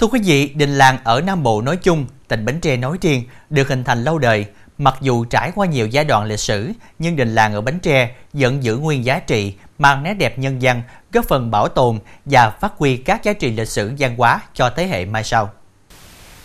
Thưa 0.00 0.06
quý 0.06 0.20
vị, 0.24 0.52
đình 0.54 0.78
làng 0.78 0.98
ở 1.04 1.20
Nam 1.20 1.42
Bộ 1.42 1.62
nói 1.62 1.76
chung, 1.76 2.06
tỉnh 2.28 2.44
Bến 2.44 2.60
Tre 2.60 2.76
nói 2.76 2.98
riêng 3.00 3.24
được 3.50 3.68
hình 3.68 3.84
thành 3.84 4.04
lâu 4.04 4.18
đời. 4.18 4.46
Mặc 4.78 4.94
dù 5.00 5.24
trải 5.24 5.52
qua 5.54 5.66
nhiều 5.66 5.86
giai 5.86 6.04
đoạn 6.04 6.24
lịch 6.24 6.40
sử, 6.40 6.72
nhưng 6.98 7.16
đình 7.16 7.34
làng 7.34 7.54
ở 7.54 7.60
Bến 7.60 7.78
Tre 7.80 8.10
vẫn 8.32 8.64
giữ 8.64 8.76
nguyên 8.76 9.04
giá 9.04 9.18
trị, 9.18 9.54
mang 9.78 10.02
nét 10.02 10.14
đẹp 10.14 10.38
nhân 10.38 10.62
dân, 10.62 10.82
góp 11.12 11.24
phần 11.28 11.50
bảo 11.50 11.68
tồn 11.68 11.98
và 12.24 12.50
phát 12.50 12.72
huy 12.78 12.96
các 12.96 13.24
giá 13.24 13.32
trị 13.32 13.50
lịch 13.50 13.68
sử 13.68 13.92
văn 13.98 14.14
hóa 14.18 14.40
cho 14.54 14.70
thế 14.76 14.86
hệ 14.86 15.04
mai 15.04 15.24
sau. 15.24 15.50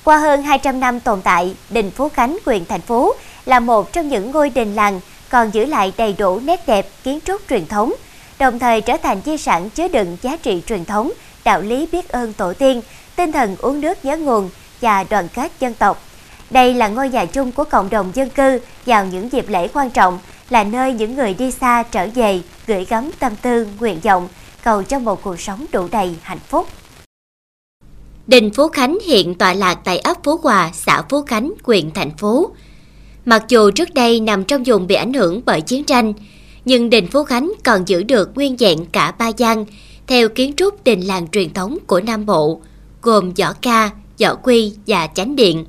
Qua 0.04 0.18
hơn 0.18 0.44
200 0.44 0.80
năm 0.80 1.00
tồn 1.00 1.22
tại, 1.22 1.56
đình 1.70 1.92
Phú 1.92 2.10
Khánh, 2.10 2.38
huyện 2.46 2.66
thành 2.66 2.82
phố 2.82 3.16
là 3.46 3.60
một 3.60 3.94
trong 3.94 4.08
những 4.08 4.32
ngôi 4.32 4.50
đình 4.50 4.76
làng 4.76 5.00
còn 5.30 5.52
giữ 5.52 5.66
lại 5.66 5.94
đầy 5.98 6.16
đủ 6.18 6.40
nét 6.40 6.68
đẹp 6.68 6.88
kiến 7.04 7.20
trúc 7.26 7.42
truyền 7.50 7.66
thống, 7.66 7.94
đồng 8.40 8.60
thời 8.60 8.82
trở 8.82 8.98
thành 8.98 9.22
di 9.26 9.38
sản 9.38 9.70
chứa 9.70 9.88
đựng 9.88 10.18
giá 10.22 10.38
trị 10.38 10.62
truyền 10.68 10.86
thống, 10.86 11.12
đạo 11.44 11.62
lý 11.62 11.88
biết 11.92 12.10
ơn 12.10 12.34
tổ 12.34 12.54
tiên, 12.54 12.82
tinh 13.16 13.32
thần 13.32 13.56
uống 13.60 13.82
nước 13.82 14.06
nhớ 14.06 14.18
nguồn 14.18 14.50
và 14.82 15.04
đoàn 15.04 15.28
kết 15.34 15.52
dân 15.60 15.74
tộc. 15.74 16.04
Đây 16.50 16.74
là 16.74 16.88
ngôi 16.88 17.10
nhà 17.10 17.26
chung 17.26 17.52
của 17.52 17.64
cộng 17.64 17.90
đồng 17.90 18.12
dân 18.14 18.30
cư 18.30 18.60
vào 18.86 19.06
những 19.06 19.32
dịp 19.32 19.50
lễ 19.50 19.68
quan 19.74 19.90
trọng, 19.90 20.20
là 20.50 20.64
nơi 20.64 20.94
những 20.94 21.16
người 21.16 21.34
đi 21.34 21.52
xa 21.52 21.84
trở 21.84 22.08
về 22.16 22.42
gửi 22.68 22.86
gắm 22.86 23.10
tâm 23.20 23.36
tư, 23.36 23.68
nguyện 23.80 24.00
vọng, 24.00 24.28
cầu 24.64 24.84
cho 24.84 25.00
một 25.00 25.24
cuộc 25.24 25.40
sống 25.40 25.66
đủ 25.72 25.88
đầy 25.92 26.16
hạnh 26.22 26.40
phúc. 26.48 26.68
Đình 28.28 28.52
Phú 28.54 28.68
Khánh 28.68 28.98
hiện 29.06 29.36
tọa 29.36 29.54
lạc 29.54 29.76
tại 29.84 29.98
ấp 29.98 30.18
Phú 30.24 30.40
Hòa, 30.44 30.72
xã 30.74 31.02
Phú 31.10 31.22
Khánh, 31.22 31.54
huyện 31.64 31.92
thành 31.92 32.18
phố. 32.18 32.50
Mặc 33.26 33.44
dù 33.50 33.72
trước 33.72 33.94
đây 33.94 34.20
nằm 34.20 34.44
trong 34.44 34.64
vùng 34.64 34.88
bị 34.88 34.96
ảnh 34.96 35.14
hưởng 35.14 35.42
bởi 35.46 35.62
chiến 35.62 35.84
tranh, 35.84 36.14
nhưng 36.66 36.90
đình 36.90 37.08
Phú 37.08 37.24
Khánh 37.24 37.54
còn 37.64 37.88
giữ 37.88 38.04
được 38.04 38.36
nguyên 38.36 38.58
dạng 38.58 38.86
cả 38.86 39.12
ba 39.12 39.28
gian 39.28 39.66
theo 40.08 40.30
kiến 40.30 40.54
trúc 40.58 40.84
đình 40.84 41.02
làng 41.02 41.28
truyền 41.28 41.54
thống 41.54 41.78
của 41.88 42.02
Nam 42.02 42.26
Bộ, 42.26 42.62
gồm 43.06 43.34
võ 43.34 43.54
ca, 43.62 43.90
võ 44.22 44.36
quy 44.36 44.74
và 44.88 45.08
chánh 45.08 45.36
điện. 45.36 45.66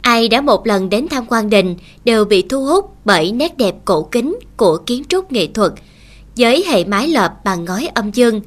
Ai 0.00 0.28
đã 0.28 0.40
một 0.40 0.66
lần 0.66 0.90
đến 0.90 1.06
tham 1.10 1.24
quan 1.28 1.50
đình 1.50 1.76
đều 2.04 2.24
bị 2.24 2.42
thu 2.42 2.64
hút 2.64 2.96
bởi 3.04 3.32
nét 3.32 3.56
đẹp 3.56 3.74
cổ 3.84 4.02
kính 4.02 4.38
của 4.56 4.76
kiến 4.76 5.02
trúc 5.08 5.32
nghệ 5.32 5.46
thuật, 5.46 5.72
với 6.36 6.64
hệ 6.68 6.84
mái 6.84 7.08
lợp 7.08 7.44
bằng 7.44 7.64
ngói 7.64 7.88
âm 7.94 8.10
dương, 8.10 8.40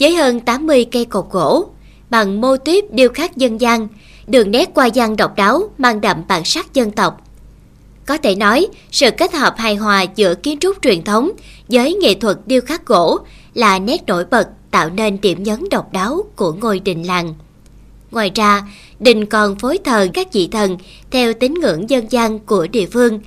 với 0.00 0.14
hơn 0.14 0.40
80 0.40 0.84
cây 0.84 1.04
cột 1.04 1.26
gỗ, 1.30 1.66
bằng 2.10 2.40
mô 2.40 2.56
típ 2.56 2.84
điêu 2.90 3.08
khắc 3.08 3.36
dân 3.36 3.60
gian, 3.60 3.88
đường 4.26 4.50
nét 4.50 4.70
qua 4.74 4.88
văn 4.94 5.16
độc 5.16 5.36
đáo 5.36 5.70
mang 5.78 6.00
đậm 6.00 6.22
bản 6.28 6.44
sắc 6.44 6.74
dân 6.74 6.90
tộc. 6.90 7.20
Có 8.06 8.18
thể 8.18 8.34
nói, 8.34 8.66
sự 8.90 9.10
kết 9.18 9.34
hợp 9.34 9.54
hài 9.56 9.74
hòa 9.74 10.02
giữa 10.02 10.34
kiến 10.34 10.58
trúc 10.60 10.76
truyền 10.82 11.04
thống 11.04 11.30
với 11.68 11.94
nghệ 11.94 12.14
thuật 12.14 12.38
điêu 12.46 12.60
khắc 12.60 12.86
gỗ 12.86 13.18
là 13.54 13.78
nét 13.78 14.06
nổi 14.06 14.24
bật 14.30 14.48
tạo 14.70 14.90
nên 14.90 15.20
điểm 15.20 15.42
nhấn 15.42 15.64
độc 15.70 15.92
đáo 15.92 16.24
của 16.36 16.52
ngôi 16.52 16.80
đình 16.80 17.06
làng. 17.06 17.34
Ngoài 18.10 18.30
ra, 18.34 18.62
đình 19.00 19.26
còn 19.26 19.58
phối 19.58 19.78
thờ 19.84 20.08
các 20.14 20.32
vị 20.32 20.48
thần 20.52 20.76
theo 21.10 21.32
tín 21.32 21.54
ngưỡng 21.54 21.90
dân 21.90 22.06
gian 22.10 22.38
của 22.38 22.66
địa 22.66 22.86
phương 22.86 23.20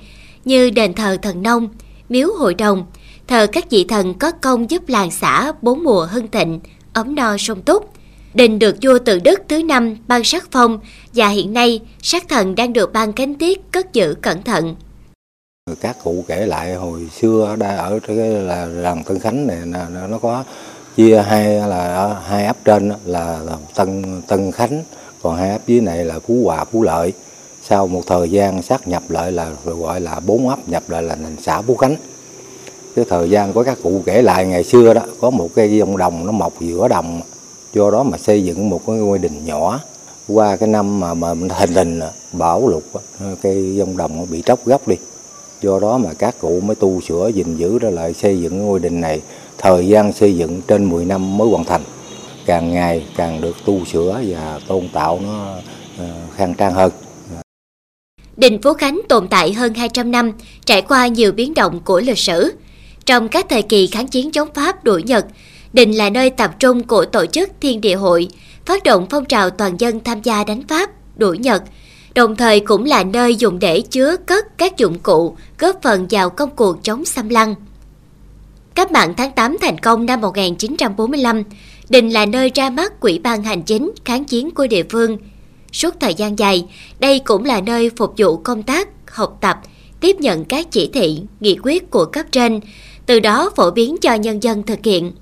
như 0.44 0.70
đền 0.70 0.94
thờ 0.94 1.16
thần 1.22 1.42
nông, 1.42 1.68
miếu 2.08 2.28
hội 2.38 2.54
đồng, 2.54 2.86
thờ 3.26 3.46
các 3.52 3.70
vị 3.70 3.84
thần 3.84 4.18
có 4.18 4.30
công 4.30 4.70
giúp 4.70 4.88
làng 4.88 5.10
xã 5.10 5.52
bốn 5.62 5.84
mùa 5.84 6.08
hưng 6.10 6.30
thịnh, 6.30 6.60
ấm 6.92 7.14
no 7.14 7.36
sung 7.36 7.62
túc. 7.62 7.92
Đình 8.34 8.58
được 8.58 8.76
vua 8.82 8.98
Tự 8.98 9.18
Đức 9.18 9.40
thứ 9.48 9.62
năm 9.62 9.96
ban 10.08 10.24
sắc 10.24 10.48
phong 10.50 10.80
và 11.14 11.28
hiện 11.28 11.52
nay 11.52 11.80
sắc 12.02 12.28
thần 12.28 12.54
đang 12.54 12.72
được 12.72 12.92
ban 12.92 13.12
cánh 13.12 13.34
tiết 13.34 13.72
cất 13.72 13.92
giữ 13.92 14.14
cẩn 14.22 14.42
thận. 14.42 14.76
Các 15.80 15.96
cụ 16.04 16.24
kể 16.28 16.46
lại 16.46 16.74
hồi 16.74 17.08
xưa 17.20 17.56
đã 17.58 17.76
ở 17.76 17.98
cái 18.06 18.16
là 18.16 18.66
làng 18.66 19.04
Tân 19.04 19.18
Khánh 19.18 19.46
này 19.46 19.58
nó 20.08 20.18
có 20.18 20.44
chia 21.00 21.22
hai 21.22 21.48
là, 21.68 22.14
hai 22.26 22.46
ấp 22.46 22.56
trên 22.64 22.92
là 23.04 23.40
Tân 23.74 24.22
Tân 24.28 24.52
Khánh, 24.52 24.84
còn 25.22 25.36
hai 25.36 25.50
ấp 25.50 25.66
dưới 25.66 25.80
này 25.80 26.04
là 26.04 26.18
Phú 26.18 26.42
Hòa, 26.44 26.64
Phú 26.64 26.82
Lợi. 26.82 27.12
Sau 27.62 27.86
một 27.86 28.02
thời 28.06 28.30
gian 28.30 28.62
sát 28.62 28.88
nhập 28.88 29.02
lại 29.08 29.32
là 29.32 29.50
gọi 29.64 30.00
là 30.00 30.20
bốn 30.20 30.48
ấp, 30.48 30.68
nhập 30.68 30.82
lại 30.88 31.02
là 31.02 31.14
thành 31.14 31.36
xã 31.42 31.62
Phú 31.62 31.76
Khánh. 31.76 31.96
Cái 32.96 33.04
thời 33.08 33.30
gian 33.30 33.52
của 33.52 33.62
các 33.62 33.78
cụ 33.82 34.02
kể 34.06 34.22
lại, 34.22 34.46
ngày 34.46 34.64
xưa 34.64 34.94
đó, 34.94 35.02
có 35.20 35.30
một 35.30 35.48
cái 35.54 35.78
dông 35.78 35.96
đồng 35.96 36.26
nó 36.26 36.32
mọc 36.32 36.52
giữa 36.60 36.88
đồng, 36.88 37.20
do 37.74 37.90
đó 37.90 38.02
mà 38.02 38.18
xây 38.18 38.44
dựng 38.44 38.70
một 38.70 38.80
cái 38.86 38.96
ngôi 38.96 39.18
đình 39.18 39.44
nhỏ. 39.44 39.80
Qua 40.28 40.56
cái 40.56 40.68
năm 40.68 41.00
mà 41.00 41.14
mà 41.14 41.34
hình 41.50 41.74
đình 41.74 42.00
bão 42.32 42.68
lụt 42.68 42.82
cây 43.42 43.74
dông 43.78 43.96
đồng 43.96 44.26
bị 44.30 44.42
tróc 44.46 44.64
gốc 44.64 44.88
đi. 44.88 44.96
Do 45.62 45.78
đó 45.80 45.98
mà 45.98 46.10
các 46.18 46.34
cụ 46.40 46.60
mới 46.60 46.76
tu 46.76 47.00
sửa, 47.00 47.28
gìn 47.28 47.56
giữ 47.56 47.78
ra 47.78 47.90
lại 47.90 48.14
xây 48.14 48.40
dựng 48.40 48.66
ngôi 48.66 48.78
đình 48.78 49.00
này 49.00 49.20
thời 49.60 49.86
gian 49.86 50.12
xây 50.12 50.36
dựng 50.36 50.60
trên 50.68 50.90
10 50.90 51.04
năm 51.04 51.38
mới 51.38 51.48
hoàn 51.48 51.64
thành 51.64 51.82
càng 52.46 52.70
ngày 52.70 53.06
càng 53.16 53.40
được 53.40 53.56
tu 53.64 53.84
sửa 53.84 54.20
và 54.28 54.60
tôn 54.68 54.88
tạo 54.92 55.20
nó 55.26 55.54
ờ, 55.98 56.06
khang 56.36 56.54
trang 56.54 56.74
hơn 56.74 56.92
Đình 58.36 58.62
Phú 58.62 58.72
Khánh 58.72 59.00
tồn 59.08 59.28
tại 59.28 59.52
hơn 59.52 59.74
200 59.74 60.10
năm, 60.10 60.32
trải 60.64 60.82
qua 60.82 61.06
nhiều 61.06 61.32
biến 61.32 61.54
động 61.54 61.80
của 61.84 62.00
lịch 62.00 62.18
sử. 62.18 62.52
Trong 63.04 63.28
các 63.28 63.46
thời 63.48 63.62
kỳ 63.62 63.86
kháng 63.86 64.06
chiến 64.06 64.30
chống 64.30 64.48
Pháp 64.54 64.84
đuổi 64.84 65.02
Nhật, 65.02 65.26
Đình 65.72 65.92
là 65.92 66.10
nơi 66.10 66.30
tập 66.30 66.50
trung 66.58 66.82
của 66.82 67.04
tổ 67.04 67.26
chức 67.26 67.50
Thiên 67.60 67.80
Địa 67.80 67.94
Hội, 67.94 68.28
phát 68.66 68.82
động 68.82 69.06
phong 69.10 69.24
trào 69.24 69.50
toàn 69.50 69.80
dân 69.80 70.00
tham 70.04 70.22
gia 70.22 70.44
đánh 70.44 70.62
Pháp, 70.68 70.90
đuổi 71.16 71.38
Nhật, 71.38 71.62
đồng 72.14 72.36
thời 72.36 72.60
cũng 72.60 72.84
là 72.84 73.04
nơi 73.04 73.36
dùng 73.36 73.58
để 73.58 73.80
chứa 73.80 74.16
cất 74.16 74.58
các 74.58 74.76
dụng 74.76 74.98
cụ 74.98 75.36
góp 75.58 75.82
phần 75.82 76.06
vào 76.10 76.30
công 76.30 76.50
cuộc 76.56 76.76
chống 76.82 77.04
xâm 77.04 77.28
lăng. 77.28 77.54
Cách 78.74 78.92
mạng 78.92 79.14
tháng 79.16 79.32
8 79.32 79.56
thành 79.60 79.78
công 79.78 80.06
năm 80.06 80.20
1945, 80.20 81.42
Đình 81.88 82.10
là 82.10 82.26
nơi 82.26 82.50
ra 82.54 82.70
mắt 82.70 83.00
quỹ 83.00 83.18
ban 83.18 83.42
hành 83.42 83.62
chính 83.62 83.92
kháng 84.04 84.24
chiến 84.24 84.50
của 84.50 84.66
địa 84.66 84.82
phương. 84.90 85.18
Suốt 85.72 85.94
thời 86.00 86.14
gian 86.14 86.38
dài, 86.38 86.66
đây 86.98 87.18
cũng 87.18 87.44
là 87.44 87.60
nơi 87.60 87.90
phục 87.96 88.14
vụ 88.16 88.36
công 88.36 88.62
tác, 88.62 88.88
học 89.06 89.38
tập, 89.40 89.60
tiếp 90.00 90.16
nhận 90.20 90.44
các 90.44 90.66
chỉ 90.70 90.90
thị, 90.92 91.20
nghị 91.40 91.58
quyết 91.62 91.90
của 91.90 92.04
cấp 92.04 92.26
trên, 92.32 92.60
từ 93.06 93.20
đó 93.20 93.50
phổ 93.56 93.70
biến 93.70 93.96
cho 94.00 94.14
nhân 94.14 94.42
dân 94.42 94.62
thực 94.62 94.78
hiện. 94.84 95.12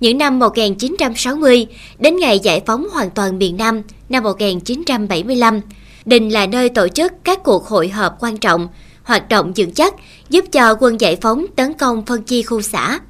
Những 0.00 0.18
năm 0.18 0.38
1960 0.38 1.66
đến 1.98 2.16
ngày 2.16 2.38
giải 2.38 2.62
phóng 2.66 2.86
hoàn 2.92 3.10
toàn 3.10 3.38
miền 3.38 3.56
Nam 3.56 3.82
năm 4.08 4.22
1975, 4.22 5.60
Đình 6.04 6.28
là 6.28 6.46
nơi 6.46 6.68
tổ 6.68 6.88
chức 6.88 7.12
các 7.24 7.42
cuộc 7.44 7.66
hội 7.66 7.88
họp 7.88 8.16
quan 8.20 8.36
trọng, 8.36 8.68
hoạt 9.10 9.28
động 9.28 9.52
vững 9.56 9.72
chắc 9.72 9.94
giúp 10.28 10.44
cho 10.52 10.76
quân 10.80 11.00
giải 11.00 11.16
phóng 11.16 11.46
tấn 11.56 11.72
công 11.72 12.06
phân 12.06 12.22
chia 12.22 12.42
khu 12.42 12.62
xã. 12.62 13.00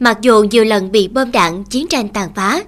Mặc 0.00 0.18
dù 0.22 0.44
nhiều 0.50 0.64
lần 0.64 0.92
bị 0.92 1.08
bom 1.08 1.32
đạn 1.32 1.64
chiến 1.64 1.86
tranh 1.88 2.08
tàn 2.08 2.30
phá, 2.34 2.62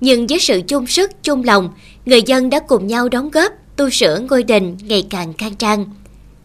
nhưng 0.00 0.26
với 0.26 0.38
sự 0.38 0.60
chung 0.68 0.86
sức 0.86 1.10
chung 1.22 1.44
lòng, 1.44 1.68
người 2.06 2.22
dân 2.22 2.50
đã 2.50 2.60
cùng 2.60 2.86
nhau 2.86 3.08
đóng 3.08 3.30
góp 3.30 3.52
tu 3.76 3.90
sửa 3.90 4.20
ngôi 4.30 4.42
đình 4.42 4.76
ngày 4.82 5.06
càng 5.10 5.32
khang 5.32 5.54
trang. 5.54 5.84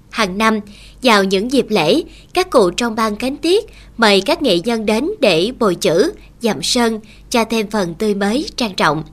Hàng 0.09 0.38
năm, 0.38 0.59
vào 1.03 1.24
những 1.24 1.51
dịp 1.51 1.66
lễ, 1.69 2.03
các 2.34 2.50
cụ 2.50 2.72
trong 2.72 2.96
ban 2.96 3.16
cánh 3.16 3.38
tiết 3.38 3.66
mời 3.97 4.22
các 4.22 4.41
nghệ 4.41 4.59
nhân 4.59 4.85
đến 4.85 5.09
để 5.19 5.51
bồi 5.59 5.75
chữ, 5.75 6.13
dặm 6.41 6.63
sơn, 6.63 7.00
cho 7.30 7.46
thêm 7.46 7.69
phần 7.69 7.94
tươi 7.94 8.16
mới 8.16 8.46
trang 8.56 8.75
trọng. 8.75 9.03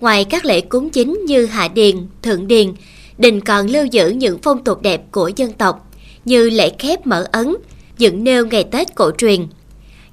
Ngoài 0.00 0.24
các 0.24 0.44
lễ 0.44 0.60
cúng 0.60 0.90
chính 0.90 1.20
như 1.26 1.46
hạ 1.46 1.68
điền, 1.68 1.96
thượng 2.22 2.46
điền, 2.46 2.72
đình 3.18 3.40
còn 3.40 3.66
lưu 3.66 3.84
giữ 3.84 4.08
những 4.08 4.38
phong 4.42 4.64
tục 4.64 4.82
đẹp 4.82 5.02
của 5.10 5.30
dân 5.36 5.52
tộc 5.52 5.90
như 6.24 6.50
lễ 6.50 6.70
khép 6.78 7.06
mở 7.06 7.26
ấn, 7.32 7.56
dựng 7.98 8.24
nêu 8.24 8.46
ngày 8.46 8.64
Tết 8.64 8.94
cổ 8.94 9.10
truyền. 9.18 9.46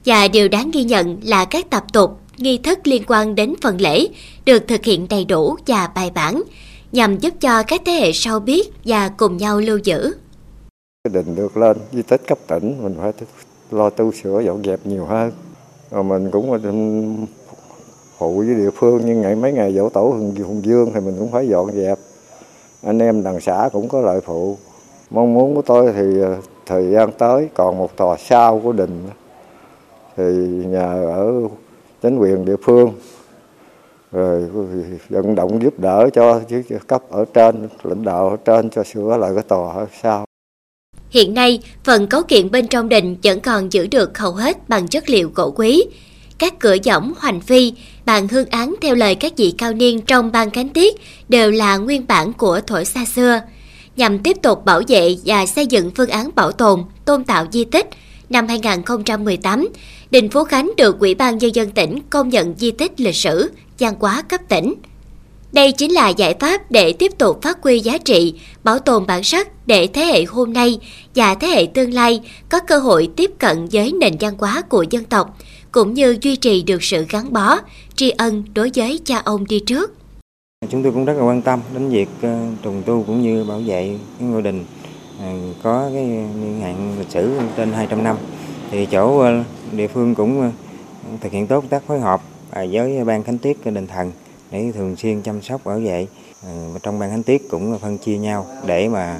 Và 0.05 0.27
điều 0.27 0.47
đáng 0.47 0.71
ghi 0.71 0.83
nhận 0.83 1.17
là 1.23 1.45
các 1.45 1.69
tập 1.69 1.83
tục, 1.93 2.19
nghi 2.37 2.57
thức 2.57 2.79
liên 2.83 3.03
quan 3.07 3.35
đến 3.35 3.53
phần 3.61 3.81
lễ 3.81 4.07
được 4.45 4.67
thực 4.67 4.83
hiện 4.83 5.07
đầy 5.09 5.25
đủ 5.25 5.55
và 5.67 5.87
bài 5.95 6.11
bản 6.15 6.43
nhằm 6.91 7.17
giúp 7.17 7.33
cho 7.39 7.63
các 7.63 7.81
thế 7.85 7.91
hệ 7.91 8.11
sau 8.13 8.39
biết 8.39 8.71
và 8.85 9.09
cùng 9.09 9.37
nhau 9.37 9.59
lưu 9.59 9.77
giữ. 9.77 10.11
Đình 11.13 11.35
được 11.35 11.57
lên 11.57 11.77
di 11.91 12.01
tích 12.01 12.21
cấp 12.27 12.37
tỉnh 12.47 12.83
mình 12.83 12.95
phải 13.01 13.11
lo 13.71 13.89
tu 13.89 14.11
sửa 14.11 14.41
dọn 14.45 14.63
dẹp 14.63 14.85
nhiều 14.85 15.05
hơn. 15.05 15.31
Rồi 15.91 16.03
mình 16.03 16.31
cũng 16.31 16.51
ừ, 16.51 16.71
phụ 18.17 18.37
với 18.37 18.55
địa 18.55 18.69
phương 18.75 19.01
nhưng 19.05 19.21
ngày 19.21 19.35
mấy 19.35 19.53
ngày 19.53 19.73
dỗ 19.73 19.89
tổ 19.89 20.01
hùng, 20.01 20.61
dương 20.63 20.91
thì 20.93 20.99
mình 20.99 21.15
cũng 21.19 21.31
phải 21.31 21.47
dọn 21.47 21.71
dẹp 21.71 21.97
anh 22.83 22.99
em 22.99 23.23
đằng 23.23 23.41
xã 23.41 23.69
cũng 23.73 23.87
có 23.87 24.01
lợi 24.01 24.21
phụ. 24.21 24.57
Mong 25.09 25.33
muốn 25.33 25.55
của 25.55 25.61
tôi 25.61 25.93
thì 25.93 26.21
ờ, 26.21 26.37
thời 26.65 26.91
gian 26.91 27.11
tới 27.11 27.49
còn 27.53 27.77
một 27.77 27.97
tòa 27.97 28.17
sau 28.17 28.59
của 28.63 28.71
đình 28.71 29.03
thì 30.17 30.23
nhờ 30.65 31.07
ở 31.13 31.33
chính 32.01 32.17
quyền 32.17 32.45
địa 32.45 32.55
phương 32.63 32.93
rồi 34.11 34.49
vận 35.09 35.35
động 35.35 35.61
giúp 35.63 35.79
đỡ 35.79 36.09
cho 36.13 36.41
cấp 36.87 37.01
ở 37.09 37.25
trên 37.33 37.69
lãnh 37.83 38.03
đạo 38.03 38.29
ở 38.29 38.37
trên 38.45 38.69
cho 38.69 38.83
sửa 38.83 39.17
lại 39.17 39.31
cái 39.35 39.43
tòa 39.43 39.73
ở 39.73 39.87
sau. 40.01 40.25
Hiện 41.09 41.33
nay, 41.33 41.59
phần 41.83 42.07
cấu 42.07 42.23
kiện 42.23 42.51
bên 42.51 42.67
trong 42.67 42.89
đình 42.89 43.15
vẫn 43.23 43.39
còn 43.39 43.73
giữ 43.73 43.87
được 43.87 44.17
hầu 44.17 44.31
hết 44.31 44.69
bằng 44.69 44.87
chất 44.87 45.09
liệu 45.09 45.31
gỗ 45.35 45.53
quý, 45.55 45.83
các 46.39 46.59
cửa 46.59 46.75
giỏng 46.83 47.13
hoành 47.17 47.41
phi, 47.41 47.73
bàn 48.05 48.27
hương 48.27 48.49
án 48.49 48.75
theo 48.81 48.95
lời 48.95 49.15
các 49.15 49.33
vị 49.37 49.53
cao 49.57 49.73
niên 49.73 50.01
trong 50.01 50.31
ban 50.31 50.49
cánh 50.49 50.69
tiết 50.69 50.95
đều 51.29 51.51
là 51.51 51.77
nguyên 51.77 52.07
bản 52.07 52.33
của 52.33 52.59
thổi 52.67 52.85
xa 52.85 53.05
xưa. 53.05 53.41
Nhằm 53.95 54.19
tiếp 54.19 54.37
tục 54.41 54.65
bảo 54.65 54.81
vệ 54.87 55.15
và 55.25 55.45
xây 55.45 55.67
dựng 55.67 55.91
phương 55.95 56.09
án 56.09 56.29
bảo 56.35 56.51
tồn, 56.51 56.83
tôn 57.05 57.23
tạo 57.23 57.45
di 57.51 57.63
tích, 57.63 57.89
năm 58.29 58.47
2018, 58.47 59.67
Đình 60.11 60.29
Phú 60.29 60.43
Khánh 60.43 60.71
được 60.77 60.99
Ủy 60.99 61.15
ban 61.15 61.37
Nhân 61.37 61.55
dân 61.55 61.71
tỉnh 61.71 61.99
công 62.09 62.29
nhận 62.29 62.53
di 62.57 62.71
tích 62.71 63.01
lịch 63.01 63.15
sử, 63.15 63.51
văn 63.79 63.93
hóa 63.99 64.21
cấp 64.21 64.41
tỉnh. 64.49 64.73
Đây 65.51 65.71
chính 65.71 65.91
là 65.91 66.09
giải 66.09 66.35
pháp 66.39 66.71
để 66.71 66.93
tiếp 66.93 67.11
tục 67.17 67.41
phát 67.41 67.57
huy 67.61 67.79
giá 67.79 67.97
trị, 67.97 68.33
bảo 68.63 68.79
tồn 68.79 69.05
bản 69.07 69.23
sắc 69.23 69.67
để 69.67 69.87
thế 69.87 70.05
hệ 70.05 70.23
hôm 70.23 70.53
nay 70.53 70.79
và 71.15 71.35
thế 71.35 71.47
hệ 71.47 71.65
tương 71.73 71.93
lai 71.93 72.21
có 72.49 72.59
cơ 72.59 72.77
hội 72.77 73.09
tiếp 73.15 73.31
cận 73.39 73.67
với 73.71 73.91
nền 73.91 74.13
văn 74.19 74.33
hóa 74.37 74.61
của 74.61 74.85
dân 74.89 75.03
tộc, 75.03 75.37
cũng 75.73 75.93
như 75.93 76.17
duy 76.21 76.35
trì 76.35 76.63
được 76.63 76.83
sự 76.83 77.05
gắn 77.09 77.33
bó, 77.33 77.59
tri 77.95 78.09
ân 78.09 78.43
đối 78.53 78.71
với 78.75 78.99
cha 79.05 79.21
ông 79.25 79.45
đi 79.47 79.59
trước. 79.59 79.93
Chúng 80.69 80.83
tôi 80.83 80.91
cũng 80.91 81.05
rất 81.05 81.13
là 81.17 81.23
quan 81.23 81.41
tâm 81.41 81.59
đến 81.73 81.89
việc 81.89 82.09
ờ, 82.21 82.39
trùng 82.61 82.83
tu 82.85 83.03
cũng 83.07 83.21
như 83.21 83.43
bảo 83.43 83.59
vệ 83.65 83.97
cái 84.19 84.27
ngôi 84.29 84.41
đình 84.41 84.65
ờ, 85.19 85.25
có 85.63 85.89
cái 85.93 86.03
niên 86.41 86.59
hạn 86.61 86.95
lịch 86.99 87.09
sử 87.09 87.39
trên 87.57 87.73
200 87.73 88.03
năm. 88.03 88.17
Thì 88.71 88.85
chỗ 88.85 89.19
ờ, 89.19 89.43
địa 89.71 89.87
phương 89.87 90.15
cũng 90.15 90.51
thực 91.21 91.31
hiện 91.31 91.47
tốt 91.47 91.63
tác 91.69 91.83
phối 91.87 91.99
hợp 91.99 92.21
à, 92.51 92.65
với 92.71 93.03
ban 93.05 93.23
khánh 93.23 93.37
tiết 93.37 93.65
đình 93.65 93.87
thần 93.87 94.11
để 94.51 94.71
thường 94.75 94.95
xuyên 94.95 95.21
chăm 95.21 95.41
sóc 95.41 95.65
bảo 95.65 95.79
vệ. 95.79 96.07
Trong 96.83 96.99
ban 96.99 97.09
khánh 97.09 97.23
tiết 97.23 97.49
cũng 97.49 97.79
phân 97.79 97.97
chia 97.97 98.17
nhau 98.17 98.47
để 98.65 98.89
mà 98.89 99.19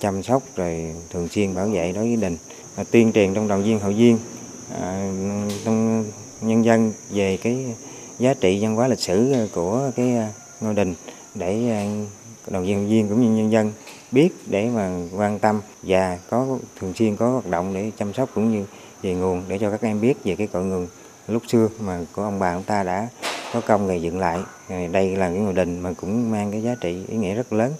chăm 0.00 0.22
sóc 0.22 0.42
rồi 0.56 0.94
thường 1.10 1.28
xuyên 1.28 1.54
bảo 1.54 1.66
vệ 1.66 1.92
đối 1.92 2.04
với 2.04 2.16
đình. 2.16 2.36
Tuyên 2.90 3.12
truyền 3.12 3.34
trong 3.34 3.48
đoàn 3.48 3.62
viên 3.62 3.80
hội 3.80 3.94
viên 3.94 4.18
À, 4.72 5.12
trong 5.64 6.04
nhân 6.40 6.64
dân 6.64 6.92
về 7.10 7.36
cái 7.36 7.64
giá 8.18 8.34
trị 8.34 8.58
văn 8.62 8.76
hóa 8.76 8.88
lịch 8.88 9.00
sử 9.00 9.48
của 9.54 9.90
cái 9.96 10.16
à, 10.16 10.32
ngôi 10.60 10.74
đình 10.74 10.94
để 11.34 11.70
à, 11.70 11.82
đoàn 12.50 12.64
viên 12.64 12.88
viên 12.88 13.08
cũng 13.08 13.22
như 13.22 13.42
nhân 13.42 13.52
dân 13.52 13.72
biết 14.12 14.28
để 14.46 14.68
mà 14.74 14.90
quan 15.16 15.38
tâm 15.38 15.60
và 15.82 16.18
có, 16.30 16.58
thường 16.80 16.94
xuyên 16.94 17.16
có 17.16 17.30
hoạt 17.30 17.46
động 17.46 17.74
để 17.74 17.90
chăm 17.98 18.12
sóc 18.12 18.30
cũng 18.34 18.52
như 18.52 18.64
về 19.02 19.14
nguồn 19.14 19.42
để 19.48 19.58
cho 19.58 19.70
các 19.70 19.82
em 19.82 20.00
biết 20.00 20.24
về 20.24 20.34
cái 20.34 20.46
cội 20.46 20.64
nguồn 20.64 20.86
lúc 21.28 21.42
xưa 21.48 21.68
mà 21.80 22.00
của 22.12 22.22
ông 22.22 22.38
bà 22.38 22.52
ông 22.52 22.62
ta 22.62 22.82
đã 22.82 23.08
có 23.52 23.60
công 23.60 23.86
ngày 23.86 24.02
dựng 24.02 24.18
lại 24.18 24.38
đây 24.92 25.16
là 25.16 25.28
cái 25.28 25.38
ngôi 25.38 25.52
đình 25.52 25.80
mà 25.80 25.92
cũng 25.92 26.30
mang 26.30 26.52
cái 26.52 26.62
giá 26.62 26.74
trị 26.80 26.96
ý 27.08 27.16
nghĩa 27.16 27.34
rất 27.34 27.52
lớn 27.52 27.72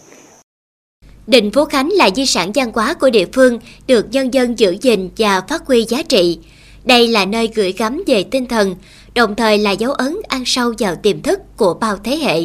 Đình 1.26 1.50
Phú 1.50 1.64
Khánh 1.64 1.88
là 1.92 2.10
di 2.16 2.26
sản 2.26 2.52
văn 2.54 2.72
hóa 2.74 2.94
của 2.94 3.10
địa 3.10 3.26
phương, 3.32 3.58
được 3.86 4.06
nhân 4.10 4.34
dân 4.34 4.58
giữ 4.58 4.76
gìn 4.80 5.10
và 5.16 5.40
phát 5.48 5.66
huy 5.66 5.84
giá 5.84 6.02
trị. 6.02 6.38
Đây 6.84 7.08
là 7.08 7.24
nơi 7.24 7.48
gửi 7.54 7.72
gắm 7.72 8.02
về 8.06 8.24
tinh 8.24 8.46
thần, 8.46 8.74
đồng 9.14 9.34
thời 9.34 9.58
là 9.58 9.70
dấu 9.70 9.92
ấn 9.92 10.16
ăn 10.28 10.42
sâu 10.46 10.74
vào 10.78 10.94
tiềm 10.94 11.22
thức 11.22 11.40
của 11.56 11.74
bao 11.74 11.96
thế 12.04 12.16
hệ. 12.16 12.40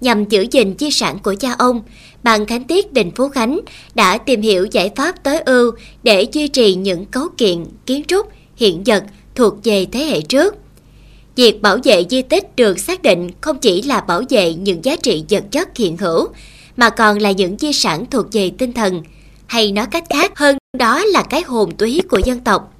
Nhằm 0.00 0.24
giữ 0.24 0.46
gìn 0.50 0.74
di 0.78 0.90
sản 0.90 1.18
của 1.18 1.34
cha 1.40 1.54
ông, 1.58 1.82
Ban 2.22 2.46
Khánh 2.46 2.64
Tiết 2.64 2.92
Đình 2.92 3.10
Phú 3.16 3.28
Khánh 3.28 3.60
đã 3.94 4.18
tìm 4.18 4.42
hiểu 4.42 4.66
giải 4.70 4.90
pháp 4.96 5.22
tối 5.24 5.38
ưu 5.38 5.72
để 6.02 6.26
duy 6.32 6.48
trì 6.48 6.74
những 6.74 7.06
cấu 7.06 7.28
kiện, 7.36 7.64
kiến 7.86 8.02
trúc, 8.08 8.26
hiện 8.56 8.82
vật 8.86 9.04
thuộc 9.34 9.54
về 9.64 9.86
thế 9.92 10.04
hệ 10.04 10.20
trước. 10.20 10.54
Việc 11.36 11.62
bảo 11.62 11.78
vệ 11.84 12.04
di 12.10 12.22
tích 12.22 12.56
được 12.56 12.78
xác 12.78 13.02
định 13.02 13.30
không 13.40 13.58
chỉ 13.58 13.82
là 13.82 14.00
bảo 14.00 14.22
vệ 14.28 14.54
những 14.54 14.84
giá 14.84 14.96
trị 14.96 15.24
vật 15.30 15.44
chất 15.50 15.76
hiện 15.76 15.96
hữu, 15.96 16.28
mà 16.76 16.90
còn 16.90 17.18
là 17.18 17.30
những 17.30 17.56
di 17.58 17.72
sản 17.72 18.04
thuộc 18.10 18.26
về 18.32 18.50
tinh 18.58 18.72
thần, 18.72 19.02
hay 19.46 19.72
nói 19.72 19.86
cách 19.90 20.04
khác 20.10 20.38
hơn 20.38 20.58
đó 20.78 21.04
là 21.04 21.22
cái 21.22 21.42
hồn 21.42 21.76
túy 21.76 22.02
của 22.08 22.20
dân 22.24 22.40
tộc. 22.40 22.74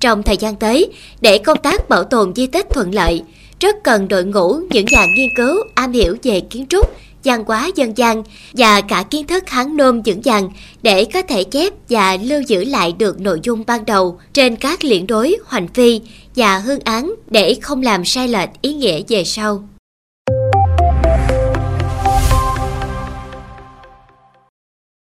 Trong 0.00 0.22
thời 0.22 0.36
gian 0.36 0.56
tới, 0.56 0.88
để 1.20 1.38
công 1.38 1.58
tác 1.62 1.88
bảo 1.88 2.04
tồn 2.04 2.34
di 2.34 2.46
tích 2.46 2.66
thuận 2.70 2.94
lợi, 2.94 3.22
rất 3.60 3.76
cần 3.84 4.08
đội 4.08 4.24
ngũ 4.24 4.60
những 4.70 4.86
nhà 4.90 5.06
nghiên 5.16 5.28
cứu 5.36 5.56
am 5.74 5.92
hiểu 5.92 6.16
về 6.22 6.40
kiến 6.40 6.66
trúc, 6.66 6.90
văn 7.24 7.44
hóa 7.46 7.70
dân 7.76 7.96
gian 7.96 8.22
và 8.52 8.80
cả 8.80 9.04
kiến 9.10 9.26
thức 9.26 9.48
hán 9.48 9.76
nôm 9.76 10.02
vững 10.02 10.20
vàng 10.24 10.50
để 10.82 11.04
có 11.04 11.22
thể 11.22 11.44
chép 11.44 11.72
và 11.88 12.16
lưu 12.16 12.40
giữ 12.46 12.64
lại 12.64 12.92
được 12.98 13.20
nội 13.20 13.40
dung 13.42 13.64
ban 13.66 13.84
đầu 13.84 14.18
trên 14.32 14.56
các 14.56 14.84
liễn 14.84 15.06
đối, 15.06 15.36
hoành 15.44 15.68
phi 15.68 16.00
và 16.36 16.58
hương 16.58 16.80
án 16.84 17.14
để 17.30 17.54
không 17.62 17.82
làm 17.82 18.04
sai 18.04 18.28
lệch 18.28 18.48
ý 18.62 18.72
nghĩa 18.72 19.00
về 19.08 19.24
sau. 19.24 19.68